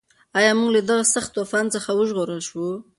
[0.37, 2.69] ایا موږ له دغه سخت طوفان څخه وژغورل شوو؟